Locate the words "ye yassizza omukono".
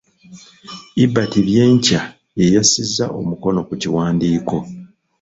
2.39-3.59